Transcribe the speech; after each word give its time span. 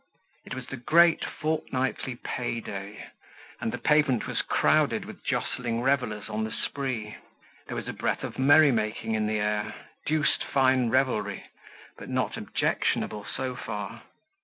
It 0.47 0.55
was 0.55 0.65
the 0.65 0.77
great 0.77 1.23
fortnightly 1.23 2.15
pay 2.15 2.59
day, 2.59 3.09
and 3.59 3.71
the 3.71 3.77
pavement 3.77 4.25
was 4.25 4.41
crowded 4.41 5.05
with 5.05 5.23
jostling 5.23 5.79
revelers 5.83 6.27
on 6.27 6.43
the 6.43 6.51
spree. 6.51 7.17
There 7.67 7.75
was 7.75 7.87
a 7.87 7.93
breath 7.93 8.23
of 8.23 8.39
merrymaking 8.39 9.13
in 9.13 9.27
the 9.27 9.37
air—deuced 9.37 10.43
fine 10.45 10.89
revelry, 10.89 11.43
but 11.99 12.09
not 12.09 12.35
objectionable 12.35 13.27
so 13.31 13.55
far. 13.55 14.01